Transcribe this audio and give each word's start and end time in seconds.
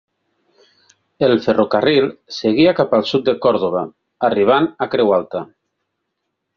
El 1.27 1.33
ferrocarril 1.43 2.09
seguia 2.39 2.73
cap 2.81 2.97
al 3.01 3.07
sud 3.13 3.29
de 3.29 3.39
Còrdova, 3.47 3.87
arribant 4.33 4.73
a 4.87 4.93
Creu 4.97 5.19
Alta. 5.23 5.49